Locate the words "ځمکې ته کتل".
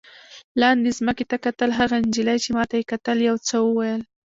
0.97-1.69